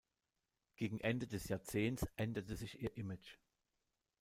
Gegen 0.77 0.99
Ende 0.99 1.27
des 1.27 1.47
Jahrzehnts 1.47 2.07
änderte 2.15 2.55
sich 2.55 2.81
ihr 2.81 2.97
Image. 2.97 3.37